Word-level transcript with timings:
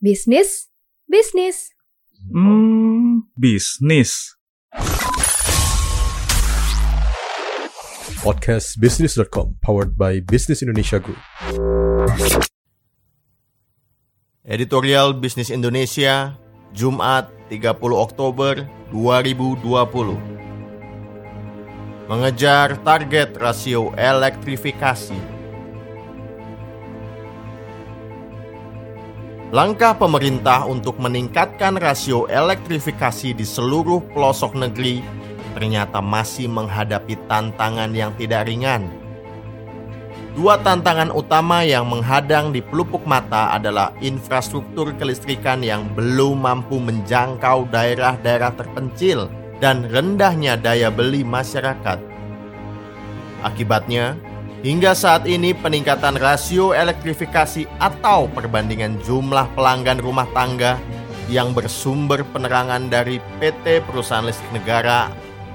Bisnis, 0.00 0.72
bisnis. 1.04 1.76
Hmm, 2.32 3.28
bisnis. 3.36 4.32
Podcast 8.24 8.80
Business.com 8.80 9.60
powered 9.60 10.00
by 10.00 10.24
Business 10.24 10.64
Indonesia 10.64 10.96
Group. 11.04 11.20
Editorial 14.48 15.20
Bisnis 15.20 15.52
Indonesia, 15.52 16.32
Jumat 16.72 17.28
30 17.52 17.92
Oktober 17.92 18.64
2020. 18.96 20.16
Mengejar 22.08 22.80
target 22.88 23.36
rasio 23.36 23.92
elektrifikasi. 24.00 25.39
Langkah 29.50 29.98
pemerintah 29.98 30.62
untuk 30.62 31.02
meningkatkan 31.02 31.74
rasio 31.74 32.30
elektrifikasi 32.30 33.34
di 33.34 33.42
seluruh 33.42 33.98
pelosok 34.14 34.54
negeri 34.54 35.02
ternyata 35.58 35.98
masih 35.98 36.46
menghadapi 36.46 37.18
tantangan 37.26 37.90
yang 37.90 38.14
tidak 38.14 38.46
ringan. 38.46 38.86
Dua 40.38 40.54
tantangan 40.62 41.10
utama 41.10 41.66
yang 41.66 41.90
menghadang 41.90 42.54
di 42.54 42.62
pelupuk 42.62 43.02
mata 43.02 43.50
adalah 43.50 43.90
infrastruktur 43.98 44.94
kelistrikan 44.94 45.66
yang 45.66 45.82
belum 45.98 46.46
mampu 46.46 46.78
menjangkau 46.78 47.66
daerah-daerah 47.74 48.54
terpencil 48.54 49.26
dan 49.58 49.82
rendahnya 49.90 50.54
daya 50.54 50.94
beli 50.94 51.26
masyarakat. 51.26 51.98
Akibatnya, 53.42 54.14
hingga 54.60 54.92
saat 54.92 55.24
ini 55.24 55.56
peningkatan 55.56 56.20
rasio 56.20 56.76
elektrifikasi 56.76 57.64
atau 57.80 58.28
perbandingan 58.28 59.00
jumlah 59.04 59.48
pelanggan 59.56 60.00
rumah 60.00 60.28
tangga 60.36 60.76
yang 61.32 61.56
bersumber 61.56 62.20
penerangan 62.28 62.90
dari 62.92 63.22
PT 63.40 63.86
Perusahaan 63.88 64.26
Listrik 64.26 64.50
Negara 64.52 65.08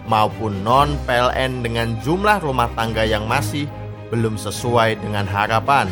maupun 0.09 0.61
non-PLN 0.65 1.61
dengan 1.61 1.97
jumlah 2.01 2.41
rumah 2.41 2.69
tangga 2.73 3.05
yang 3.05 3.29
masih 3.29 3.69
belum 4.09 4.37
sesuai 4.37 5.01
dengan 5.01 5.25
harapan. 5.25 5.89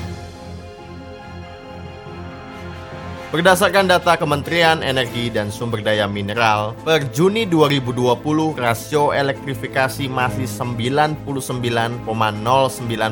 Berdasarkan 3.33 3.89
data 3.89 4.13
Kementerian 4.13 4.85
Energi 4.85 5.25
dan 5.33 5.49
Sumber 5.49 5.81
Daya 5.81 6.05
Mineral, 6.05 6.77
per 6.85 7.01
Juni 7.09 7.49
2020 7.49 8.13
rasio 8.61 9.09
elektrifikasi 9.09 10.05
masih 10.05 10.45
99,09 10.45 12.05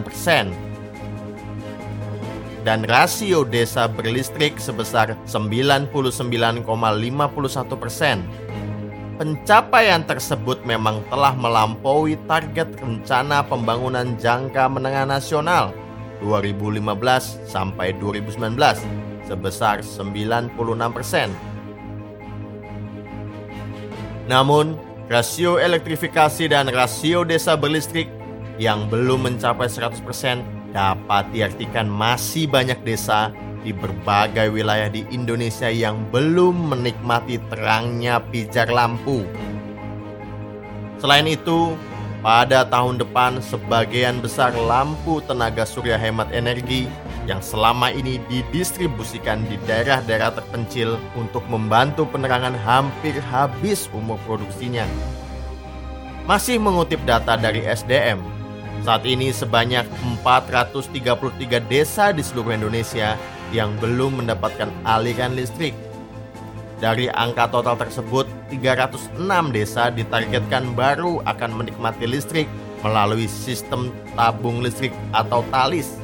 persen 0.06 0.54
dan 2.62 2.86
rasio 2.86 3.42
desa 3.42 3.90
berlistrik 3.90 4.62
sebesar 4.62 5.18
99,51 5.26 6.70
persen. 7.82 8.22
Pencapaian 9.18 10.06
tersebut 10.06 10.62
memang 10.70 11.02
telah 11.10 11.34
melampaui 11.34 12.14
target 12.30 12.70
rencana 12.78 13.42
pembangunan 13.42 14.14
jangka 14.22 14.70
menengah 14.70 15.18
nasional 15.18 15.74
2015 16.22 16.78
sampai 17.50 17.98
2019 17.98 19.11
sebesar 19.32 19.80
96 19.80 20.52
persen. 20.92 21.32
Namun, 24.28 24.76
rasio 25.08 25.56
elektrifikasi 25.56 26.52
dan 26.52 26.68
rasio 26.68 27.24
desa 27.24 27.56
berlistrik 27.56 28.12
yang 28.60 28.92
belum 28.92 29.32
mencapai 29.32 29.72
100 29.72 30.04
persen 30.04 30.44
dapat 30.76 31.32
diartikan 31.32 31.88
masih 31.88 32.48
banyak 32.48 32.80
desa 32.84 33.32
di 33.62 33.72
berbagai 33.72 34.52
wilayah 34.52 34.90
di 34.90 35.06
Indonesia 35.14 35.70
yang 35.70 36.04
belum 36.10 36.76
menikmati 36.76 37.38
terangnya 37.52 38.20
pijar 38.20 38.68
lampu. 38.68 39.24
Selain 40.98 41.26
itu, 41.26 41.74
pada 42.22 42.62
tahun 42.66 43.02
depan 43.02 43.42
sebagian 43.42 44.22
besar 44.22 44.54
lampu 44.54 45.18
tenaga 45.26 45.66
surya 45.66 45.98
hemat 45.98 46.30
energi 46.30 46.86
yang 47.30 47.42
selama 47.42 47.94
ini 47.94 48.18
didistribusikan 48.26 49.46
di 49.46 49.58
daerah-daerah 49.70 50.34
terpencil 50.34 50.98
untuk 51.14 51.46
membantu 51.46 52.10
penerangan 52.10 52.58
hampir 52.66 53.14
habis 53.30 53.86
umur 53.94 54.18
produksinya. 54.26 54.86
Masih 56.26 56.58
mengutip 56.58 57.02
data 57.06 57.38
dari 57.38 57.66
SDM, 57.66 58.22
saat 58.82 59.06
ini 59.06 59.30
sebanyak 59.30 59.86
433 60.26 61.62
desa 61.70 62.10
di 62.10 62.26
seluruh 62.26 62.58
Indonesia 62.58 63.14
yang 63.54 63.74
belum 63.78 64.26
mendapatkan 64.26 64.70
aliran 64.88 65.38
listrik. 65.38 65.78
Dari 66.82 67.14
angka 67.14 67.46
total 67.54 67.78
tersebut, 67.78 68.26
306 68.50 69.22
desa 69.54 69.94
ditargetkan 69.94 70.74
baru 70.74 71.22
akan 71.30 71.62
menikmati 71.62 72.10
listrik 72.10 72.50
melalui 72.82 73.30
sistem 73.30 73.94
tabung 74.18 74.66
listrik 74.66 74.90
atau 75.14 75.46
TALIS 75.54 76.01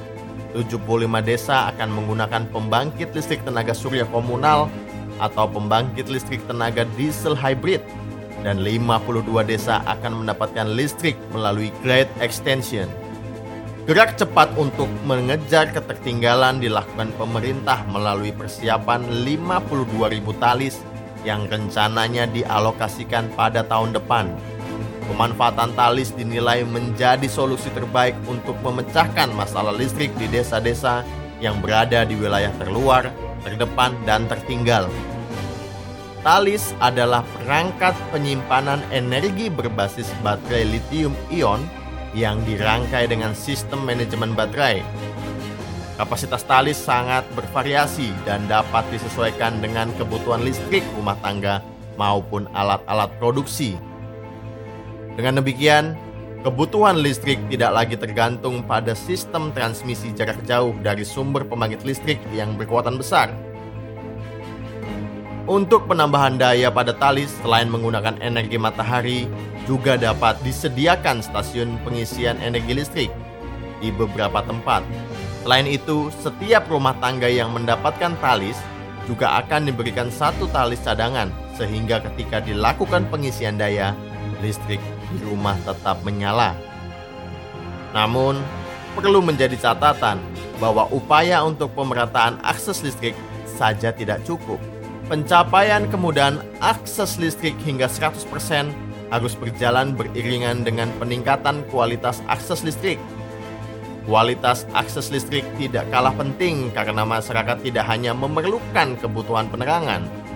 75 0.54 1.22
desa 1.22 1.70
akan 1.74 1.90
menggunakan 1.94 2.44
pembangkit 2.50 3.14
listrik 3.14 3.46
tenaga 3.46 3.76
surya 3.76 4.08
komunal 4.10 4.72
atau 5.18 5.50
pembangkit 5.50 6.08
listrik 6.10 6.42
tenaga 6.46 6.86
diesel 6.98 7.34
hybrid 7.34 7.82
dan 8.46 8.62
52 8.62 9.26
desa 9.44 9.82
akan 9.90 10.24
mendapatkan 10.24 10.68
listrik 10.78 11.18
melalui 11.34 11.74
grid 11.82 12.10
extension. 12.22 12.86
Gerak 13.88 14.20
cepat 14.20 14.52
untuk 14.60 14.92
mengejar 15.08 15.72
ketertinggalan 15.72 16.60
dilakukan 16.60 17.08
pemerintah 17.16 17.88
melalui 17.88 18.36
persiapan 18.36 19.00
52.000 19.24 20.44
talis 20.44 20.84
yang 21.24 21.48
rencananya 21.48 22.28
dialokasikan 22.28 23.32
pada 23.32 23.64
tahun 23.64 23.96
depan. 23.96 24.28
Pemanfaatan 25.08 25.72
talis 25.72 26.12
dinilai 26.12 26.68
menjadi 26.68 27.26
solusi 27.32 27.72
terbaik 27.72 28.14
untuk 28.28 28.60
memecahkan 28.60 29.32
masalah 29.32 29.72
listrik 29.72 30.12
di 30.20 30.28
desa-desa 30.28 31.08
yang 31.40 31.64
berada 31.64 32.04
di 32.04 32.20
wilayah 32.20 32.52
terluar, 32.60 33.08
terdepan, 33.48 33.96
dan 34.04 34.28
tertinggal. 34.28 34.92
Talis 36.28 36.76
adalah 36.84 37.24
perangkat 37.40 37.96
penyimpanan 38.12 38.84
energi 38.92 39.48
berbasis 39.48 40.12
baterai 40.20 40.68
lithium 40.68 41.16
ion 41.32 41.64
yang 42.12 42.44
dirangkai 42.44 43.08
dengan 43.08 43.32
sistem 43.32 43.88
manajemen 43.88 44.36
baterai. 44.36 44.84
Kapasitas 45.96 46.44
talis 46.44 46.76
sangat 46.76 47.24
bervariasi 47.32 48.12
dan 48.28 48.44
dapat 48.46 48.84
disesuaikan 48.92 49.64
dengan 49.64 49.88
kebutuhan 49.96 50.44
listrik 50.44 50.84
rumah 51.00 51.16
tangga 51.24 51.64
maupun 51.96 52.46
alat-alat 52.54 53.10
produksi. 53.18 53.80
Dengan 55.18 55.42
demikian, 55.42 55.98
kebutuhan 56.46 57.02
listrik 57.02 57.42
tidak 57.50 57.74
lagi 57.74 57.98
tergantung 57.98 58.62
pada 58.62 58.94
sistem 58.94 59.50
transmisi 59.50 60.14
jarak 60.14 60.38
jauh 60.46 60.78
dari 60.86 61.02
sumber 61.02 61.42
pembangkit 61.42 61.82
listrik 61.82 62.22
yang 62.30 62.54
berkekuatan 62.54 63.02
besar. 63.02 63.34
Untuk 65.50 65.90
penambahan 65.90 66.38
daya 66.38 66.70
pada 66.70 66.94
talis, 66.94 67.34
selain 67.42 67.66
menggunakan 67.66 68.22
energi 68.22 68.62
matahari, 68.62 69.26
juga 69.66 69.98
dapat 69.98 70.38
disediakan 70.46 71.26
stasiun 71.26 71.82
pengisian 71.82 72.38
energi 72.38 72.78
listrik 72.78 73.12
di 73.82 73.90
beberapa 73.90 74.46
tempat. 74.46 74.86
Selain 75.42 75.66
itu, 75.66 76.14
setiap 76.22 76.70
rumah 76.70 76.94
tangga 77.02 77.26
yang 77.26 77.56
mendapatkan 77.56 78.14
talis 78.22 78.60
juga 79.08 79.40
akan 79.40 79.72
diberikan 79.72 80.12
satu 80.12 80.52
talis 80.52 80.84
cadangan, 80.84 81.32
sehingga 81.56 82.04
ketika 82.12 82.44
dilakukan 82.44 83.08
pengisian 83.08 83.56
daya, 83.56 83.96
listrik 84.44 84.82
di 85.12 85.18
rumah 85.26 85.58
tetap 85.66 86.02
menyala. 86.06 86.54
Namun, 87.96 88.42
perlu 88.98 89.22
menjadi 89.22 89.58
catatan 89.58 90.18
bahwa 90.58 90.90
upaya 90.90 91.46
untuk 91.46 91.74
pemerataan 91.78 92.42
akses 92.42 92.82
listrik 92.82 93.14
saja 93.46 93.94
tidak 93.94 94.22
cukup. 94.26 94.58
Pencapaian 95.08 95.88
kemudahan 95.88 96.44
akses 96.60 97.16
listrik 97.16 97.56
hingga 97.64 97.88
100% 97.88 98.28
harus 99.08 99.34
berjalan 99.40 99.96
beriringan 99.96 100.68
dengan 100.68 100.92
peningkatan 101.00 101.64
kualitas 101.72 102.20
akses 102.28 102.68
listrik. 102.68 103.00
Kualitas 104.04 104.68
akses 104.76 105.12
listrik 105.12 105.44
tidak 105.60 105.88
kalah 105.92 106.16
penting 106.16 106.72
karena 106.72 107.04
masyarakat 107.04 107.60
tidak 107.64 107.88
hanya 107.88 108.12
memerlukan 108.12 109.00
kebutuhan 109.00 109.48
penerangan. 109.48 110.27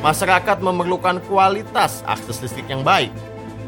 Masyarakat 0.00 0.64
memerlukan 0.64 1.20
kualitas 1.28 2.00
akses 2.08 2.40
listrik 2.40 2.64
yang 2.72 2.80
baik, 2.80 3.12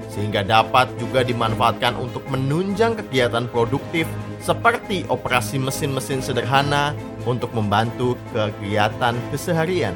sehingga 0.08 0.40
dapat 0.40 0.88
juga 0.96 1.20
dimanfaatkan 1.20 1.93
untuk 2.00 2.25
menunjang 2.32 2.96
kegiatan 2.96 3.44
produktif 3.52 4.08
seperti 4.40 5.05
operasi 5.12 5.61
mesin-mesin 5.61 6.25
sederhana 6.25 6.96
untuk 7.29 7.52
membantu 7.52 8.17
kegiatan 8.32 9.12
keseharian. 9.29 9.93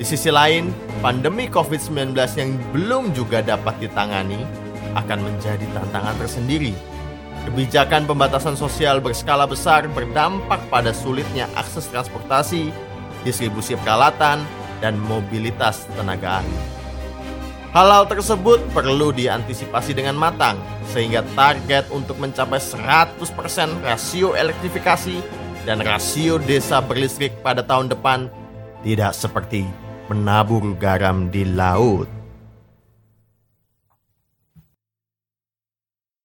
Di 0.00 0.08
sisi 0.08 0.32
lain, 0.32 0.72
pandemi 1.04 1.52
COVID-19 1.52 2.16
yang 2.40 2.56
belum 2.72 3.12
juga 3.12 3.44
dapat 3.44 3.76
ditangani 3.76 4.40
akan 4.96 5.20
menjadi 5.20 5.68
tantangan 5.76 6.16
tersendiri. 6.16 6.72
Kebijakan 7.44 8.08
pembatasan 8.08 8.56
sosial 8.56 9.04
berskala 9.04 9.44
besar 9.44 9.84
berdampak 9.92 10.64
pada 10.72 10.96
sulitnya 10.96 11.44
akses 11.60 11.92
transportasi, 11.92 12.72
distribusi 13.20 13.76
peralatan, 13.76 14.40
dan 14.82 14.98
mobilitas 14.98 15.86
tenaga 15.94 16.42
ahli. 16.42 16.58
Hal-hal 17.72 18.04
tersebut 18.04 18.60
perlu 18.76 19.16
diantisipasi 19.16 19.96
dengan 19.96 20.12
matang, 20.12 20.60
sehingga 20.92 21.24
target 21.32 21.88
untuk 21.88 22.20
mencapai 22.20 22.60
100% 22.60 23.16
rasio 23.80 24.36
elektrifikasi 24.36 25.24
dan 25.64 25.80
rasio 25.80 26.36
desa 26.36 26.84
berlistrik 26.84 27.32
pada 27.40 27.64
tahun 27.64 27.88
depan 27.88 28.28
tidak 28.84 29.16
seperti 29.16 29.64
menabur 30.12 30.76
garam 30.76 31.32
di 31.32 31.48
laut. 31.48 32.21